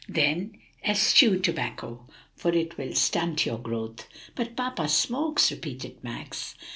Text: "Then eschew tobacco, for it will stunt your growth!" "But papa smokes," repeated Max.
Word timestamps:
"Then 0.09 0.57
eschew 0.83 1.37
tobacco, 1.37 2.07
for 2.35 2.49
it 2.53 2.75
will 2.75 2.95
stunt 2.95 3.45
your 3.45 3.59
growth!" 3.59 4.07
"But 4.33 4.55
papa 4.57 4.89
smokes," 4.89 5.51
repeated 5.51 6.03
Max. 6.03 6.55